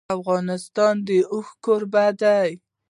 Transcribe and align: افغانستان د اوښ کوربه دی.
افغانستان 0.17 0.95
د 1.07 1.09
اوښ 1.33 1.47
کوربه 1.65 2.05
دی. 2.21 2.49